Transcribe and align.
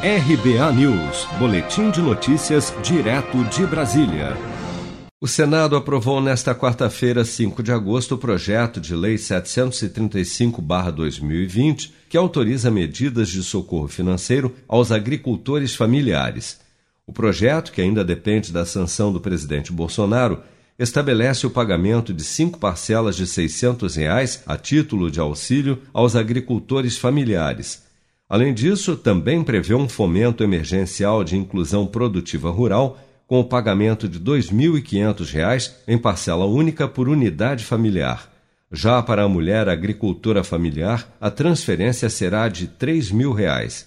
RBA 0.00 0.72
News, 0.74 1.26
Boletim 1.40 1.90
de 1.90 2.00
Notícias, 2.00 2.72
direto 2.84 3.42
de 3.46 3.66
Brasília. 3.66 4.36
O 5.20 5.26
Senado 5.26 5.74
aprovou 5.74 6.20
nesta 6.20 6.54
quarta-feira, 6.54 7.24
5 7.24 7.64
de 7.64 7.72
agosto, 7.72 8.14
o 8.14 8.18
projeto 8.18 8.80
de 8.80 8.94
Lei 8.94 9.16
735-2020, 9.16 11.90
que 12.08 12.16
autoriza 12.16 12.70
medidas 12.70 13.28
de 13.28 13.42
socorro 13.42 13.88
financeiro 13.88 14.54
aos 14.68 14.92
agricultores 14.92 15.74
familiares. 15.74 16.60
O 17.04 17.12
projeto, 17.12 17.72
que 17.72 17.82
ainda 17.82 18.04
depende 18.04 18.52
da 18.52 18.64
sanção 18.64 19.12
do 19.12 19.20
presidente 19.20 19.72
Bolsonaro, 19.72 20.40
estabelece 20.78 21.44
o 21.44 21.50
pagamento 21.50 22.14
de 22.14 22.22
cinco 22.22 22.60
parcelas 22.60 23.16
de 23.16 23.26
600 23.26 23.96
reais 23.96 24.44
a 24.46 24.56
título 24.56 25.10
de 25.10 25.18
auxílio 25.18 25.82
aos 25.92 26.14
agricultores 26.14 26.96
familiares 26.96 27.87
Além 28.28 28.52
disso, 28.52 28.94
também 28.94 29.42
prevê 29.42 29.74
um 29.74 29.88
fomento 29.88 30.44
emergencial 30.44 31.24
de 31.24 31.36
inclusão 31.36 31.86
produtiva 31.86 32.50
rural 32.50 32.98
com 33.26 33.40
o 33.40 33.44
pagamento 33.44 34.08
de 34.08 34.18
R$ 34.18 34.24
2.500 34.24 35.72
em 35.86 35.96
parcela 35.96 36.44
única 36.44 36.86
por 36.86 37.08
unidade 37.08 37.64
familiar. 37.64 38.30
Já 38.70 39.02
para 39.02 39.22
a 39.22 39.28
mulher 39.28 39.66
agricultora 39.68 40.44
familiar, 40.44 41.08
a 41.18 41.30
transferência 41.30 42.10
será 42.10 42.48
de 42.48 42.64
R$ 42.64 42.72
3.000. 42.78 43.86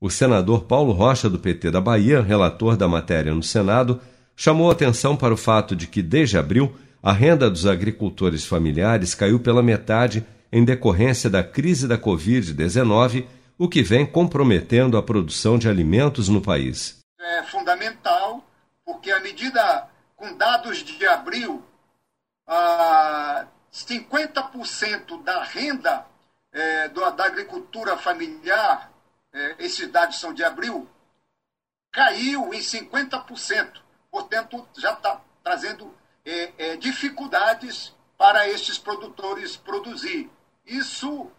O 0.00 0.08
senador 0.08 0.64
Paulo 0.64 0.92
Rocha, 0.92 1.28
do 1.28 1.38
PT 1.38 1.70
da 1.70 1.80
Bahia, 1.80 2.22
relator 2.22 2.76
da 2.76 2.88
matéria 2.88 3.34
no 3.34 3.42
Senado, 3.42 4.00
chamou 4.34 4.70
atenção 4.70 5.14
para 5.16 5.34
o 5.34 5.36
fato 5.36 5.76
de 5.76 5.86
que, 5.86 6.02
desde 6.02 6.38
abril, 6.38 6.72
a 7.02 7.12
renda 7.12 7.50
dos 7.50 7.66
agricultores 7.66 8.44
familiares 8.44 9.14
caiu 9.14 9.38
pela 9.38 9.62
metade 9.62 10.24
em 10.50 10.64
decorrência 10.64 11.28
da 11.28 11.42
crise 11.42 11.86
da 11.86 11.98
Covid-19 11.98 13.24
o 13.58 13.68
que 13.68 13.82
vem 13.82 14.04
comprometendo 14.04 14.96
a 14.96 15.02
produção 15.02 15.58
de 15.58 15.68
alimentos 15.68 16.28
no 16.28 16.40
país. 16.40 16.98
É 17.20 17.42
fundamental, 17.44 18.44
porque 18.84 19.10
a 19.10 19.20
medida 19.20 19.88
com 20.16 20.36
dados 20.36 20.78
de 20.78 21.06
abril, 21.06 21.64
ah, 22.46 23.46
50% 23.72 25.22
da 25.22 25.42
renda 25.42 26.06
é, 26.52 26.88
do, 26.88 27.10
da 27.10 27.24
agricultura 27.24 27.96
familiar, 27.96 28.92
é, 29.32 29.56
esses 29.58 29.90
dados 29.90 30.20
são 30.20 30.34
de 30.34 30.44
abril, 30.44 30.88
caiu 31.90 32.52
em 32.52 32.60
50%. 32.60 33.80
Portanto, 34.10 34.68
já 34.76 34.92
está 34.92 35.20
trazendo 35.42 35.92
é, 36.24 36.52
é, 36.58 36.76
dificuldades 36.76 37.94
para 38.18 38.48
estes 38.48 38.78
produtores 38.78 39.56
produzir. 39.56 40.30
Isso 40.66 41.30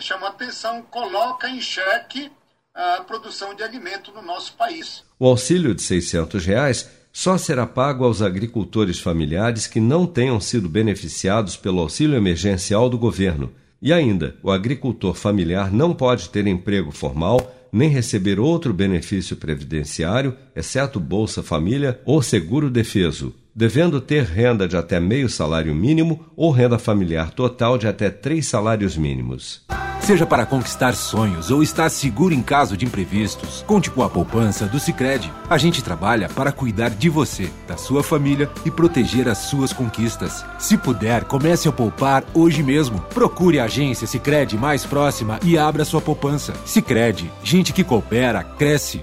chama 0.00 0.28
atenção, 0.28 0.82
coloca 0.82 1.48
em 1.48 1.60
xeque 1.60 2.30
a 2.74 3.02
produção 3.06 3.54
de 3.54 3.62
alimento 3.62 4.12
no 4.12 4.22
nosso 4.22 4.54
país. 4.54 5.04
O 5.18 5.26
auxílio 5.26 5.74
de 5.74 5.82
600 5.82 6.44
reais 6.44 6.90
só 7.12 7.38
será 7.38 7.66
pago 7.66 8.04
aos 8.04 8.20
agricultores 8.20 8.98
familiares 8.98 9.66
que 9.66 9.78
não 9.78 10.06
tenham 10.06 10.40
sido 10.40 10.68
beneficiados 10.68 11.56
pelo 11.56 11.80
auxílio 11.80 12.16
emergencial 12.16 12.90
do 12.90 12.98
governo. 12.98 13.52
E 13.80 13.92
ainda, 13.92 14.36
o 14.42 14.50
agricultor 14.50 15.14
familiar 15.14 15.72
não 15.72 15.94
pode 15.94 16.30
ter 16.30 16.46
emprego 16.46 16.90
formal 16.90 17.54
nem 17.70 17.88
receber 17.88 18.40
outro 18.40 18.72
benefício 18.72 19.36
previdenciário, 19.36 20.36
exceto 20.54 20.98
Bolsa 20.98 21.42
Família 21.42 22.00
ou 22.04 22.22
Seguro 22.22 22.70
Defeso 22.70 23.34
devendo 23.54 24.00
ter 24.00 24.24
renda 24.24 24.66
de 24.66 24.76
até 24.76 24.98
meio 24.98 25.28
salário 25.28 25.74
mínimo 25.74 26.26
ou 26.36 26.50
renda 26.50 26.78
familiar 26.78 27.30
total 27.30 27.78
de 27.78 27.86
até 27.86 28.10
três 28.10 28.48
salários 28.48 28.96
mínimos. 28.96 29.64
Seja 30.00 30.26
para 30.26 30.44
conquistar 30.44 30.92
sonhos 30.94 31.50
ou 31.50 31.62
estar 31.62 31.88
seguro 31.88 32.34
em 32.34 32.42
caso 32.42 32.76
de 32.76 32.84
imprevistos, 32.84 33.64
conte 33.66 33.90
com 33.90 34.02
a 34.02 34.10
poupança 34.10 34.66
do 34.66 34.78
Sicredi. 34.78 35.32
A 35.48 35.56
gente 35.56 35.82
trabalha 35.82 36.28
para 36.28 36.52
cuidar 36.52 36.90
de 36.90 37.08
você, 37.08 37.48
da 37.66 37.78
sua 37.78 38.02
família 38.02 38.50
e 38.66 38.70
proteger 38.70 39.26
as 39.28 39.38
suas 39.38 39.72
conquistas. 39.72 40.44
Se 40.58 40.76
puder, 40.76 41.24
comece 41.24 41.68
a 41.68 41.72
poupar 41.72 42.22
hoje 42.34 42.62
mesmo. 42.62 43.00
Procure 43.14 43.58
a 43.58 43.64
agência 43.64 44.06
Sicredi 44.06 44.58
mais 44.58 44.84
próxima 44.84 45.40
e 45.42 45.56
abra 45.56 45.86
sua 45.86 46.02
poupança. 46.02 46.52
Sicredi, 46.66 47.30
gente 47.42 47.72
que 47.72 47.82
coopera 47.82 48.44
cresce. 48.44 49.02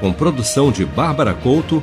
Com 0.00 0.10
produção 0.10 0.72
de 0.72 0.86
Bárbara 0.86 1.34
Couto 1.34 1.82